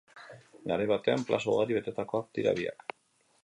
[0.71, 2.97] Garai batean plaza ugari betetakoak dira biak.